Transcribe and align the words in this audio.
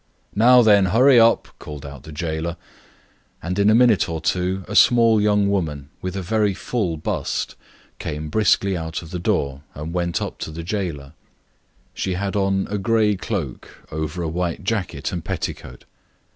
"Now, 0.33 0.63
then, 0.63 0.85
hurry 0.85 1.19
up, 1.19 1.47
Maslova, 1.47 1.47
I 1.47 1.51
say!" 1.51 1.57
called 1.63 1.85
out 1.85 2.01
the 2.05 2.11
jailer, 2.11 2.57
and 3.43 3.59
in 3.59 3.69
a 3.69 3.75
minute 3.75 4.09
or 4.09 4.19
two 4.19 4.65
a 4.67 4.75
small 4.75 5.21
young 5.21 5.47
woman 5.47 5.89
with 6.01 6.15
a 6.15 6.23
very 6.23 6.55
full 6.55 6.97
bust 6.97 7.55
came 7.99 8.29
briskly 8.29 8.75
out 8.75 9.03
of 9.03 9.11
the 9.11 9.19
door 9.19 9.61
and 9.75 9.93
went 9.93 10.19
up 10.19 10.39
to 10.39 10.49
the 10.49 10.63
jailer. 10.63 11.13
She 11.93 12.15
had 12.15 12.35
on 12.35 12.65
a 12.71 12.79
grey 12.79 13.15
cloak 13.15 13.85
over 13.91 14.23
a 14.23 14.27
white 14.27 14.63
jacket 14.63 15.11
and 15.11 15.23
petticoat. 15.23 15.85